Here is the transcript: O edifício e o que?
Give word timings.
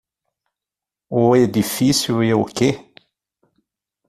O 1.11 1.35
edifício 1.35 2.23
e 2.23 2.33
o 2.33 2.43
que? 2.43 2.71